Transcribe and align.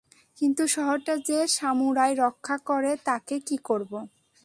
কিন্তু 0.37 0.63
শহরটা 0.67 1.13
যে 1.27 1.39
সামুরাই 1.49 2.13
রক্ষা 2.15 2.55
করে 2.65 2.91
তাকে 3.05 3.35
কি 3.47 3.57
করব? 3.63 3.91